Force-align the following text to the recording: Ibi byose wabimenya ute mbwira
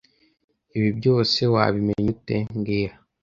Ibi 0.77 0.89
byose 0.99 1.39
wabimenya 1.53 2.09
ute 2.15 2.35
mbwira 2.53 2.93